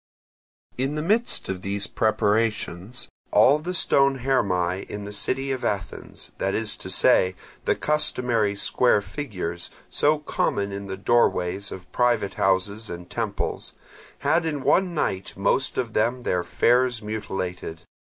[0.79, 6.31] In the midst of these preparations all the stone Hermae in the city of Athens,
[6.39, 7.35] that is to say
[7.65, 13.75] the customary square figures, so common in the doorways of private houses and temples,
[14.25, 17.81] had in one night most of them their fares mutilated.